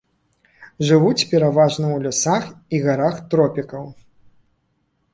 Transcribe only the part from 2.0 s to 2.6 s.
лясах